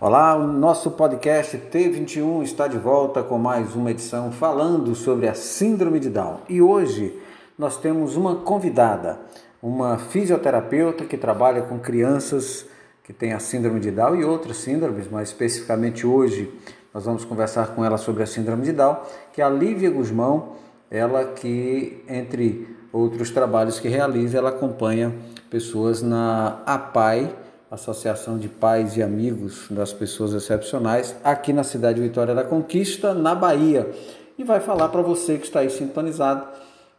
Olá, 0.00 0.36
o 0.36 0.46
nosso 0.46 0.92
podcast 0.92 1.58
T21 1.58 2.44
está 2.44 2.68
de 2.68 2.78
volta 2.78 3.24
com 3.24 3.38
mais 3.38 3.74
uma 3.74 3.90
edição 3.90 4.30
falando 4.30 4.94
sobre 4.94 5.26
a 5.26 5.34
Síndrome 5.34 5.98
de 5.98 6.08
Down. 6.08 6.42
E 6.48 6.62
hoje 6.62 7.18
nós 7.58 7.76
temos 7.76 8.16
uma 8.16 8.36
convidada, 8.36 9.18
uma 9.60 9.98
fisioterapeuta 9.98 11.04
que 11.04 11.16
trabalha 11.16 11.62
com 11.62 11.78
crianças 11.80 12.66
que 13.02 13.12
têm 13.12 13.32
a 13.32 13.40
Síndrome 13.40 13.80
de 13.80 13.90
Down 13.90 14.14
e 14.14 14.24
outras 14.24 14.58
síndromes, 14.58 15.08
mas 15.10 15.30
especificamente 15.30 16.06
hoje 16.06 16.52
nós 16.94 17.04
vamos 17.04 17.24
conversar 17.24 17.74
com 17.74 17.84
ela 17.84 17.98
sobre 17.98 18.22
a 18.22 18.26
Síndrome 18.26 18.62
de 18.62 18.72
Down, 18.72 18.96
que 19.32 19.42
é 19.42 19.44
a 19.44 19.50
Lívia 19.50 19.90
Guzmão, 19.90 20.52
ela 20.88 21.24
que, 21.24 22.04
entre 22.08 22.79
outros 22.92 23.30
trabalhos 23.30 23.78
que 23.78 23.88
realiza, 23.88 24.38
ela 24.38 24.50
acompanha 24.50 25.14
pessoas 25.48 26.02
na 26.02 26.60
APAI, 26.66 27.34
Associação 27.70 28.36
de 28.36 28.48
Pais 28.48 28.96
e 28.96 29.02
Amigos 29.02 29.66
das 29.70 29.92
Pessoas 29.92 30.34
Excepcionais, 30.34 31.14
aqui 31.22 31.52
na 31.52 31.62
cidade 31.62 32.00
de 32.00 32.08
Vitória 32.08 32.34
da 32.34 32.42
Conquista, 32.42 33.14
na 33.14 33.34
Bahia. 33.34 33.88
E 34.36 34.42
vai 34.42 34.58
falar 34.58 34.88
para 34.88 35.02
você 35.02 35.38
que 35.38 35.44
está 35.44 35.60
aí 35.60 35.70
sintonizado, 35.70 36.46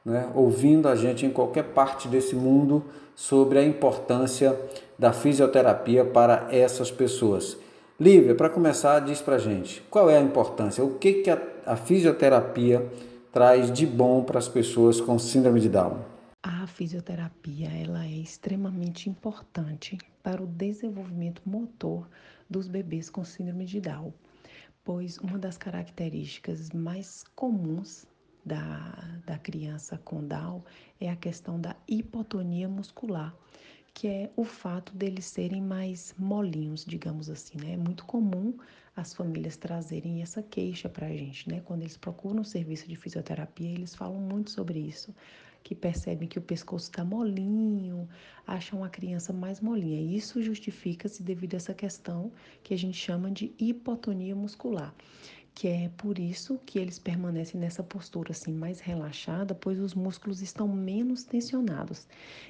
né, 0.05 0.29
ouvindo 0.33 0.87
a 0.87 0.95
gente 0.95 1.25
em 1.25 1.29
qualquer 1.29 1.65
parte 1.65 2.07
desse 2.07 2.35
mundo, 2.35 2.85
sobre 3.15 3.59
a 3.59 3.63
importância 3.63 4.57
da 4.97 5.11
fisioterapia 5.11 6.05
para 6.05 6.47
essas 6.51 6.89
pessoas. 6.89 7.57
Lívia, 7.99 8.33
para 8.33 8.49
começar, 8.49 8.99
diz 8.99 9.21
para 9.21 9.37
gente 9.37 9.83
qual 9.89 10.09
é 10.09 10.17
a 10.17 10.21
importância, 10.21 10.83
o 10.83 10.95
que, 10.95 11.13
que 11.21 11.29
a, 11.29 11.37
a 11.65 11.75
fisioterapia 11.75 12.83
traz 13.31 13.71
de 13.71 13.85
bom 13.87 14.23
para 14.23 14.39
as 14.39 14.49
pessoas 14.49 14.99
com 14.99 15.17
síndrome 15.17 15.61
de 15.61 15.69
Down? 15.69 16.03
A 16.43 16.67
fisioterapia 16.67 17.69
ela 17.69 18.05
é 18.05 18.11
extremamente 18.11 19.09
importante 19.09 19.97
para 20.21 20.43
o 20.43 20.47
desenvolvimento 20.47 21.41
motor 21.45 22.09
dos 22.49 22.67
bebês 22.67 23.09
com 23.09 23.23
síndrome 23.23 23.65
de 23.65 23.79
Down, 23.79 24.13
pois 24.83 25.17
uma 25.19 25.37
das 25.37 25.57
características 25.57 26.71
mais 26.71 27.23
comuns 27.35 28.05
da, 28.45 29.21
da 29.25 29.37
criança 29.37 29.97
com 30.03 30.27
Down 30.27 30.63
é 30.99 31.09
a 31.09 31.15
questão 31.15 31.59
da 31.59 31.75
hipotonia 31.87 32.67
muscular, 32.67 33.33
que 33.93 34.07
é 34.07 34.31
o 34.35 34.43
fato 34.43 34.95
deles 34.95 35.25
serem 35.25 35.61
mais 35.61 36.15
molinhos, 36.17 36.85
digamos 36.85 37.29
assim, 37.29 37.57
né? 37.57 37.73
É 37.73 37.77
muito 37.77 38.05
comum 38.05 38.57
as 38.95 39.13
famílias 39.13 39.57
trazerem 39.57 40.21
essa 40.21 40.41
queixa 40.41 40.89
para 40.89 41.07
a 41.07 41.15
gente, 41.15 41.49
né? 41.49 41.61
Quando 41.61 41.81
eles 41.81 41.97
procuram 41.97 42.41
um 42.41 42.43
serviço 42.43 42.87
de 42.87 42.95
fisioterapia, 42.95 43.69
eles 43.69 43.95
falam 43.95 44.19
muito 44.19 44.51
sobre 44.51 44.79
isso 44.79 45.13
que 45.63 45.75
percebem 45.75 46.27
que 46.27 46.39
o 46.39 46.41
pescoço 46.41 46.85
está 46.85 47.03
molinho, 47.03 48.07
acham 48.45 48.83
a 48.83 48.89
criança 48.89 49.31
mais 49.31 49.61
molinha. 49.61 50.01
Isso 50.01 50.41
justifica-se 50.41 51.21
devido 51.23 51.53
a 51.53 51.57
essa 51.57 51.73
questão 51.73 52.31
que 52.63 52.73
a 52.73 52.77
gente 52.77 52.97
chama 52.97 53.29
de 53.29 53.53
hipotonia 53.59 54.35
muscular, 54.35 54.93
que 55.53 55.67
é 55.67 55.91
por 55.97 56.17
isso 56.17 56.59
que 56.65 56.79
eles 56.79 56.97
permanecem 56.97 57.59
nessa 57.59 57.83
postura 57.83 58.31
assim 58.31 58.53
mais 58.53 58.79
relaxada, 58.79 59.53
pois 59.53 59.79
os 59.79 59.93
músculos 59.93 60.41
estão 60.41 60.67
menos 60.67 61.23
tensionados. 61.23 62.07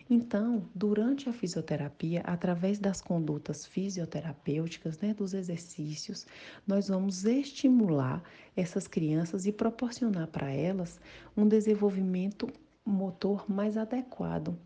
Então, 0.09 0.63
durante 0.73 1.27
a 1.27 1.33
fisioterapia, 1.33 2.21
através 2.21 2.79
das 2.79 3.01
condutas 3.01 3.65
fisioterapêuticas, 3.65 4.99
né, 4.99 5.13
dos 5.13 5.33
exercícios, 5.33 6.25
nós 6.65 6.87
vamos 6.87 7.25
estimular 7.25 8.23
essas 8.55 8.87
crianças 8.87 9.45
e 9.45 9.51
proporcionar 9.51 10.27
para 10.27 10.51
elas 10.51 10.99
um 11.35 11.47
desenvolvimento 11.47 12.47
motor 12.85 13.49
mais 13.49 13.77
adequado 13.77 14.57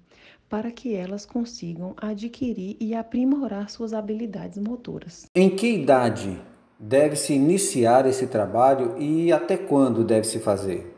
para 0.48 0.72
que 0.72 0.94
elas 0.94 1.26
consigam 1.26 1.96
adquirir 1.98 2.78
e 2.80 2.94
aprimorar 2.94 3.70
suas 3.70 3.94
habilidades 3.94 4.58
motoras. 4.58 5.26
Em 5.36 5.56
que 5.56 5.68
idade 5.68 6.40
deve-se 6.80 7.34
iniciar 7.34 8.06
esse 8.06 8.28
trabalho 8.28 8.98
e 8.98 9.32
até 9.32 9.58
quando 9.58 10.04
deve-se 10.04 10.40
fazer? 10.40 10.94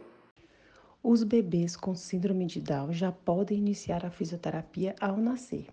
Os 1.03 1.23
bebês 1.23 1.75
com 1.75 1.95
síndrome 1.95 2.45
de 2.45 2.59
Down 2.59 2.91
já 2.91 3.11
podem 3.11 3.57
iniciar 3.57 4.05
a 4.05 4.09
fisioterapia 4.09 4.95
ao 4.99 5.16
nascer. 5.16 5.67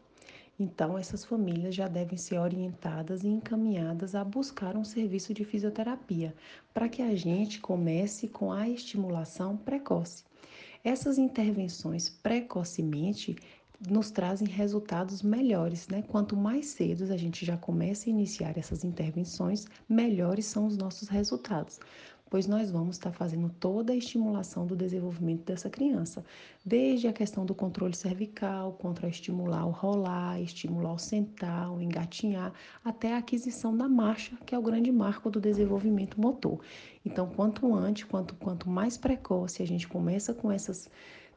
Então, 0.58 0.96
essas 0.96 1.24
famílias 1.24 1.74
já 1.74 1.88
devem 1.88 2.16
ser 2.16 2.38
orientadas 2.38 3.24
e 3.24 3.28
encaminhadas 3.28 4.14
a 4.14 4.22
buscar 4.22 4.76
um 4.76 4.84
serviço 4.84 5.34
de 5.34 5.44
fisioterapia, 5.44 6.32
para 6.72 6.88
que 6.88 7.02
a 7.02 7.16
gente 7.16 7.60
comece 7.60 8.28
com 8.28 8.52
a 8.52 8.68
estimulação 8.68 9.56
precoce. 9.56 10.22
Essas 10.84 11.18
intervenções 11.18 12.08
precocemente 12.08 13.34
nos 13.88 14.10
trazem 14.10 14.48
resultados 14.48 15.22
melhores, 15.22 15.88
né? 15.88 16.02
Quanto 16.02 16.36
mais 16.36 16.66
cedo 16.66 17.12
a 17.12 17.16
gente 17.16 17.44
já 17.44 17.56
começa 17.56 18.08
a 18.08 18.10
iniciar 18.10 18.56
essas 18.56 18.84
intervenções, 18.84 19.66
melhores 19.88 20.46
são 20.46 20.66
os 20.66 20.76
nossos 20.76 21.08
resultados 21.08 21.78
pois 22.34 22.48
nós 22.48 22.68
vamos 22.68 22.96
estar 22.96 23.12
fazendo 23.12 23.48
toda 23.60 23.92
a 23.92 23.96
estimulação 23.96 24.66
do 24.66 24.74
desenvolvimento 24.74 25.44
dessa 25.44 25.70
criança, 25.70 26.24
desde 26.66 27.06
a 27.06 27.12
questão 27.12 27.46
do 27.46 27.54
controle 27.54 27.94
cervical, 27.94 28.72
contra 28.72 29.06
estimular 29.06 29.64
o 29.64 29.70
rolar, 29.70 30.40
estimular 30.40 30.94
o 30.94 30.98
sentar, 30.98 31.70
o 31.72 31.80
engatinhar, 31.80 32.52
até 32.84 33.14
a 33.14 33.18
aquisição 33.18 33.76
da 33.76 33.88
marcha, 33.88 34.36
que 34.44 34.52
é 34.52 34.58
o 34.58 34.62
grande 34.62 34.90
marco 34.90 35.30
do 35.30 35.40
desenvolvimento 35.40 36.20
motor. 36.20 36.58
Então, 37.04 37.28
quanto 37.28 37.72
antes, 37.72 38.02
quanto, 38.02 38.34
quanto 38.34 38.68
mais 38.68 38.96
precoce 38.96 39.62
a 39.62 39.66
gente 39.66 39.86
começa 39.86 40.34
com 40.34 40.50
essas 40.50 40.90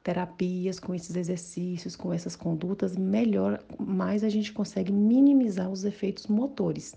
terapias, 0.08 0.80
com 0.80 0.96
esses 0.96 1.18
exercícios, 1.18 1.94
com 1.94 2.14
essas 2.14 2.34
condutas, 2.34 2.96
melhor, 2.96 3.62
mais 3.78 4.24
a 4.24 4.30
gente 4.30 4.54
consegue 4.54 4.90
minimizar 4.90 5.70
os 5.70 5.84
efeitos 5.84 6.28
motores. 6.28 6.96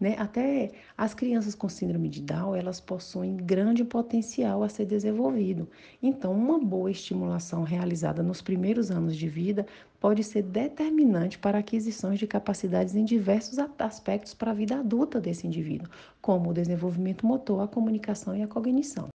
Né? 0.00 0.16
Até 0.18 0.72
as 0.98 1.14
crianças 1.14 1.54
com 1.54 1.68
síndrome 1.68 2.08
de 2.08 2.20
Down, 2.20 2.56
elas 2.56 2.80
possuem 2.80 3.36
grande 3.36 3.84
potencial 3.84 4.64
a 4.64 4.68
ser 4.68 4.84
desenvolvido. 4.84 5.68
Então, 6.02 6.32
uma 6.32 6.58
boa 6.58 6.90
estimulação 6.90 7.62
realizada 7.62 8.20
nos 8.20 8.42
primeiros 8.42 8.90
anos 8.90 9.16
de 9.16 9.28
vida 9.28 9.64
pode 10.00 10.24
ser 10.24 10.42
determinante 10.42 11.38
para 11.38 11.58
aquisições 11.58 12.18
de 12.18 12.26
capacidades 12.26 12.96
em 12.96 13.04
diversos 13.04 13.60
aspectos 13.78 14.34
para 14.34 14.50
a 14.50 14.54
vida 14.54 14.76
adulta 14.76 15.20
desse 15.20 15.46
indivíduo, 15.46 15.88
como 16.20 16.50
o 16.50 16.54
desenvolvimento 16.54 17.24
motor, 17.24 17.60
a 17.62 17.68
comunicação 17.68 18.34
e 18.34 18.42
a 18.42 18.48
cognição. 18.48 19.08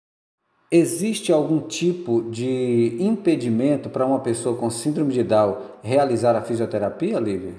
Existe 0.70 1.30
algum 1.30 1.60
tipo 1.60 2.28
de 2.28 2.96
impedimento 2.98 3.88
para 3.88 4.04
uma 4.04 4.18
pessoa 4.18 4.56
com 4.58 4.68
síndrome 4.68 5.12
de 5.12 5.22
Down 5.22 5.58
realizar 5.80 6.34
a 6.34 6.42
fisioterapia, 6.42 7.20
Lívia? 7.20 7.54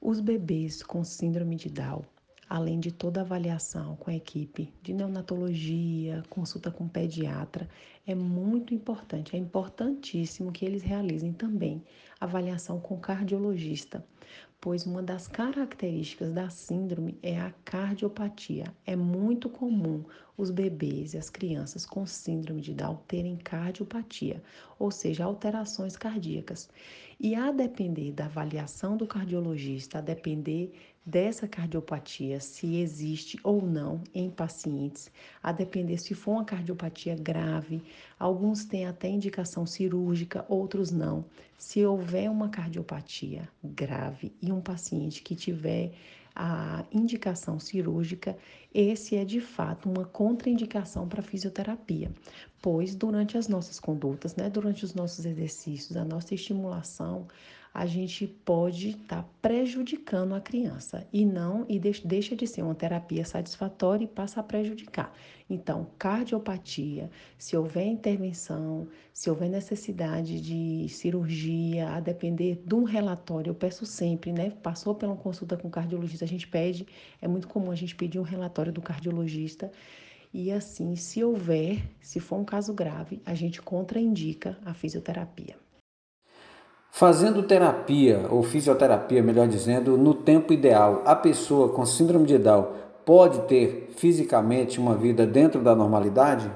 Os 0.00 0.20
bebês 0.20 0.82
com 0.82 1.04
síndrome 1.04 1.56
de 1.56 1.68
Down, 1.68 2.02
além 2.48 2.80
de 2.80 2.90
toda 2.90 3.20
avaliação 3.20 3.94
com 3.96 4.10
a 4.10 4.14
equipe 4.14 4.72
de 4.82 4.94
neonatologia, 4.94 6.22
consulta 6.30 6.70
com 6.70 6.88
pediatra, 6.88 7.68
é 8.06 8.14
muito 8.14 8.72
importante, 8.72 9.36
é 9.36 9.38
importantíssimo 9.38 10.50
que 10.50 10.64
eles 10.64 10.82
realizem 10.82 11.34
também 11.34 11.82
avaliação 12.18 12.80
com 12.80 12.96
cardiologista, 12.98 14.02
pois 14.58 14.86
uma 14.86 15.02
das 15.02 15.28
características 15.28 16.32
da 16.32 16.48
síndrome 16.48 17.18
é 17.22 17.38
a 17.38 17.52
cardiopatia. 17.66 18.64
É 18.86 18.96
muito 18.96 19.50
comum 19.50 20.02
os 20.36 20.50
bebês 20.50 21.14
e 21.14 21.18
as 21.18 21.30
crianças 21.30 21.86
com 21.86 22.06
síndrome 22.06 22.60
de 22.60 22.74
Down 22.74 22.98
terem 23.06 23.36
cardiopatia, 23.36 24.42
ou 24.78 24.90
seja, 24.90 25.24
alterações 25.24 25.96
cardíacas. 25.96 26.68
E 27.20 27.34
a 27.34 27.52
depender 27.52 28.12
da 28.12 28.24
avaliação 28.24 28.96
do 28.96 29.06
cardiologista, 29.06 29.98
a 29.98 30.00
depender 30.00 30.72
dessa 31.06 31.46
cardiopatia, 31.46 32.40
se 32.40 32.76
existe 32.76 33.38
ou 33.44 33.62
não 33.62 34.02
em 34.14 34.30
pacientes, 34.30 35.10
a 35.42 35.52
depender 35.52 35.98
se 35.98 36.14
for 36.14 36.32
uma 36.32 36.44
cardiopatia 36.44 37.14
grave, 37.14 37.82
alguns 38.18 38.64
têm 38.64 38.86
até 38.86 39.08
indicação 39.08 39.66
cirúrgica, 39.66 40.44
outros 40.48 40.90
não. 40.90 41.24
Se 41.58 41.84
houver 41.84 42.30
uma 42.30 42.48
cardiopatia 42.48 43.48
grave 43.62 44.32
e 44.42 44.50
um 44.50 44.60
paciente 44.60 45.22
que 45.22 45.36
tiver 45.36 45.92
a 46.34 46.84
indicação 46.90 47.60
cirúrgica, 47.60 48.36
esse 48.72 49.14
é 49.16 49.24
de 49.24 49.40
fato 49.40 49.88
uma 49.88 50.04
contraindicação 50.04 51.08
para 51.08 51.22
fisioterapia, 51.22 52.12
pois 52.60 52.94
durante 52.94 53.38
as 53.38 53.46
nossas 53.46 53.78
condutas, 53.78 54.34
né, 54.34 54.50
durante 54.50 54.84
os 54.84 54.94
nossos 54.94 55.24
exercícios, 55.24 55.96
a 55.96 56.04
nossa 56.04 56.34
estimulação, 56.34 57.28
a 57.74 57.86
gente 57.86 58.24
pode 58.24 58.90
estar 58.90 59.24
tá 59.24 59.28
prejudicando 59.42 60.32
a 60.32 60.40
criança 60.40 61.04
e 61.12 61.26
não 61.26 61.66
e 61.68 61.80
deixa 61.80 62.36
de 62.36 62.46
ser 62.46 62.62
uma 62.62 62.74
terapia 62.74 63.24
satisfatória 63.24 64.04
e 64.04 64.06
passa 64.06 64.38
a 64.38 64.44
prejudicar. 64.44 65.12
Então, 65.50 65.88
cardiopatia, 65.98 67.10
se 67.36 67.56
houver 67.56 67.84
intervenção, 67.84 68.86
se 69.12 69.28
houver 69.28 69.50
necessidade 69.50 70.40
de 70.40 70.88
cirurgia, 70.88 71.88
a 71.88 71.98
depender 71.98 72.62
de 72.64 72.74
um 72.76 72.84
relatório, 72.84 73.50
eu 73.50 73.54
peço 73.56 73.84
sempre, 73.84 74.32
né? 74.32 74.50
Passou 74.62 74.94
pela 74.94 75.16
consulta 75.16 75.56
com 75.56 75.66
o 75.66 75.70
cardiologista, 75.70 76.24
a 76.24 76.28
gente 76.28 76.46
pede, 76.46 76.86
é 77.20 77.26
muito 77.26 77.48
comum 77.48 77.72
a 77.72 77.74
gente 77.74 77.96
pedir 77.96 78.20
um 78.20 78.22
relatório 78.22 78.72
do 78.72 78.80
cardiologista. 78.80 79.70
E 80.32 80.52
assim, 80.52 80.94
se 80.94 81.24
houver, 81.24 81.82
se 82.00 82.20
for 82.20 82.36
um 82.36 82.44
caso 82.44 82.72
grave, 82.72 83.20
a 83.26 83.34
gente 83.34 83.60
contraindica 83.60 84.56
a 84.64 84.72
fisioterapia. 84.72 85.63
Fazendo 86.96 87.42
terapia 87.42 88.24
ou 88.30 88.40
fisioterapia, 88.44 89.20
melhor 89.20 89.48
dizendo, 89.48 89.98
no 89.98 90.14
tempo 90.14 90.52
ideal, 90.52 91.02
a 91.04 91.16
pessoa 91.16 91.70
com 91.70 91.84
síndrome 91.84 92.24
de 92.24 92.38
Down 92.38 92.68
pode 93.04 93.48
ter 93.48 93.92
fisicamente 93.96 94.78
uma 94.78 94.94
vida 94.94 95.26
dentro 95.26 95.60
da 95.60 95.74
normalidade? 95.74 96.48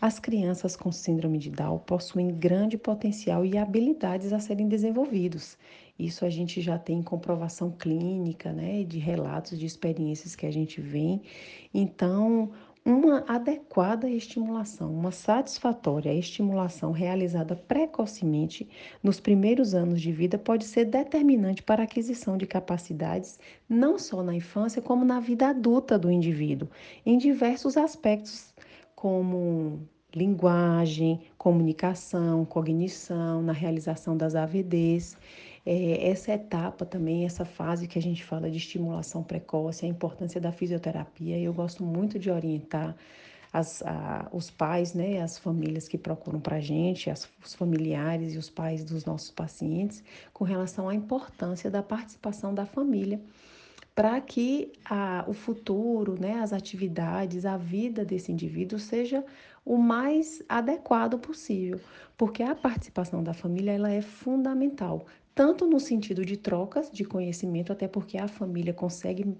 As 0.00 0.20
crianças 0.20 0.76
com 0.76 0.92
síndrome 0.92 1.36
de 1.36 1.50
Down 1.50 1.78
possuem 1.78 2.28
grande 2.28 2.78
potencial 2.78 3.44
e 3.44 3.58
habilidades 3.58 4.32
a 4.32 4.38
serem 4.38 4.68
desenvolvidos. 4.68 5.58
Isso 5.98 6.24
a 6.24 6.30
gente 6.30 6.60
já 6.60 6.78
tem 6.78 7.02
comprovação 7.02 7.72
clínica, 7.72 8.52
né, 8.52 8.84
de 8.84 9.00
relatos 9.00 9.58
de 9.58 9.66
experiências 9.66 10.36
que 10.36 10.46
a 10.46 10.52
gente 10.52 10.80
vê. 10.80 11.20
Então, 11.74 12.52
uma 12.84 13.24
adequada 13.26 14.10
estimulação, 14.10 14.92
uma 14.92 15.10
satisfatória 15.10 16.12
estimulação 16.12 16.92
realizada 16.92 17.56
precocemente 17.56 18.68
nos 19.02 19.18
primeiros 19.18 19.74
anos 19.74 20.02
de 20.02 20.12
vida 20.12 20.36
pode 20.36 20.64
ser 20.64 20.84
determinante 20.84 21.62
para 21.62 21.82
a 21.82 21.84
aquisição 21.84 22.36
de 22.36 22.46
capacidades, 22.46 23.38
não 23.66 23.98
só 23.98 24.22
na 24.22 24.34
infância, 24.34 24.82
como 24.82 25.02
na 25.02 25.18
vida 25.18 25.48
adulta 25.48 25.98
do 25.98 26.10
indivíduo, 26.10 26.68
em 27.06 27.16
diversos 27.16 27.78
aspectos, 27.78 28.52
como 28.94 29.88
linguagem, 30.14 31.20
comunicação, 31.38 32.44
cognição, 32.44 33.42
na 33.42 33.52
realização 33.52 34.16
das 34.16 34.34
AVDs. 34.34 35.16
É, 35.66 36.08
essa 36.08 36.32
etapa 36.32 36.84
também, 36.84 37.24
essa 37.24 37.44
fase 37.44 37.88
que 37.88 37.98
a 37.98 38.02
gente 38.02 38.22
fala 38.24 38.50
de 38.50 38.58
estimulação 38.58 39.22
precoce, 39.22 39.86
a 39.86 39.88
importância 39.88 40.40
da 40.40 40.52
fisioterapia, 40.52 41.38
eu 41.38 41.54
gosto 41.54 41.82
muito 41.82 42.18
de 42.18 42.30
orientar 42.30 42.94
as, 43.52 43.82
a, 43.82 44.28
os 44.32 44.50
pais, 44.50 44.94
né, 44.94 45.22
as 45.22 45.38
famílias 45.38 45.88
que 45.88 45.96
procuram 45.96 46.40
para 46.40 46.56
a 46.56 46.60
gente, 46.60 47.08
as, 47.08 47.28
os 47.42 47.54
familiares 47.54 48.34
e 48.34 48.38
os 48.38 48.50
pais 48.50 48.84
dos 48.84 49.04
nossos 49.04 49.30
pacientes, 49.30 50.02
com 50.32 50.44
relação 50.44 50.88
à 50.88 50.94
importância 50.94 51.70
da 51.70 51.82
participação 51.82 52.52
da 52.52 52.66
família 52.66 53.20
para 53.94 54.20
que 54.20 54.72
a, 54.84 55.24
o 55.28 55.32
futuro, 55.32 56.20
né, 56.20 56.40
as 56.40 56.52
atividades, 56.52 57.46
a 57.46 57.56
vida 57.56 58.04
desse 58.04 58.32
indivíduo 58.32 58.78
seja 58.78 59.24
o 59.64 59.78
mais 59.78 60.42
adequado 60.48 61.18
possível, 61.18 61.80
porque 62.18 62.42
a 62.42 62.54
participação 62.54 63.22
da 63.22 63.32
família 63.32 63.72
ela 63.72 63.90
é 63.90 64.02
fundamental, 64.02 65.06
tanto 65.34 65.66
no 65.66 65.80
sentido 65.80 66.24
de 66.24 66.36
trocas 66.36 66.90
de 66.90 67.04
conhecimento, 67.04 67.72
até 67.72 67.88
porque 67.88 68.16
a 68.16 68.28
família 68.28 68.72
consegue 68.72 69.36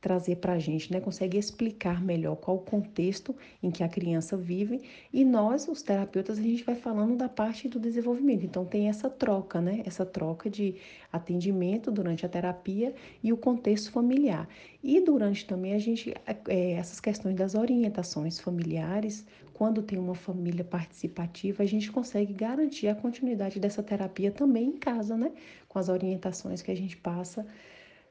trazer 0.00 0.36
para 0.36 0.52
a 0.52 0.58
gente, 0.58 0.92
né, 0.92 1.00
consegue 1.00 1.38
explicar 1.38 2.04
melhor 2.04 2.36
qual 2.36 2.58
o 2.58 2.60
contexto 2.60 3.34
em 3.62 3.70
que 3.70 3.82
a 3.82 3.88
criança 3.88 4.36
vive, 4.36 4.82
e 5.12 5.24
nós, 5.24 5.66
os 5.66 5.82
terapeutas, 5.82 6.38
a 6.38 6.42
gente 6.42 6.64
vai 6.64 6.74
falando 6.74 7.16
da 7.16 7.28
parte 7.28 7.66
do 7.68 7.80
desenvolvimento. 7.80 8.44
Então 8.44 8.64
tem 8.64 8.88
essa 8.88 9.08
troca, 9.08 9.60
né, 9.60 9.82
essa 9.86 10.04
troca 10.04 10.50
de 10.50 10.74
atendimento 11.10 11.90
durante 11.90 12.26
a 12.26 12.28
terapia 12.28 12.94
e 13.22 13.32
o 13.32 13.36
contexto 13.36 13.90
familiar. 13.90 14.46
E 14.82 15.00
durante 15.00 15.46
também 15.46 15.74
a 15.74 15.78
gente, 15.78 16.14
é, 16.46 16.72
essas 16.72 17.00
questões 17.00 17.34
das 17.34 17.54
orientações 17.54 18.38
familiares, 18.38 19.26
quando 19.52 19.82
tem 19.82 19.98
uma 19.98 20.14
família 20.14 20.64
participativa, 20.64 21.64
a 21.64 21.66
gente 21.66 21.90
consegue 21.90 22.32
garantir 22.32 22.86
a 22.86 22.94
continuidade 22.94 23.58
dessa 23.58 23.82
terapia 23.82 24.30
também 24.30 24.68
em 24.68 24.78
casa, 24.78 25.16
né? 25.16 25.32
Com 25.68 25.78
as 25.78 25.88
orientações 25.88 26.62
que 26.62 26.70
a 26.70 26.76
gente 26.76 26.96
passa 26.96 27.46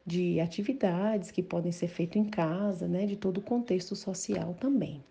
de 0.06 0.40
atividades 0.40 1.32
que 1.32 1.44
podem 1.44 1.72
ser 1.72 1.88
feitas 1.88 2.16
em 2.16 2.26
casa, 2.26 2.88
né? 2.88 3.06
De 3.06 3.16
todo 3.16 3.40
o 3.40 3.42
contexto 3.42 3.96
social 3.96 4.56
também. 4.60 5.04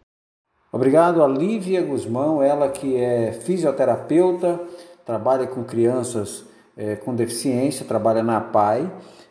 Obrigado 0.72 1.22
a 1.22 1.28
Lívia 1.28 1.82
Guzmão, 1.82 2.42
ela 2.42 2.68
que 2.68 2.96
é 2.96 3.32
fisioterapeuta, 3.32 4.60
trabalha 5.04 5.46
com 5.46 5.62
crianças 5.64 6.44
é, 6.76 6.96
com 6.96 7.14
deficiência, 7.14 7.86
trabalha 7.86 8.22
na 8.22 8.40
PAI 8.40 8.90